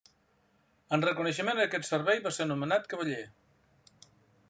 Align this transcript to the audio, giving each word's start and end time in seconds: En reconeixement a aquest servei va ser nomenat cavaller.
En 0.97 1.03
reconeixement 1.07 1.61
a 1.63 1.65
aquest 1.69 1.87
servei 1.91 2.25
va 2.27 2.35
ser 2.39 2.51
nomenat 2.53 2.91
cavaller. 2.95 3.23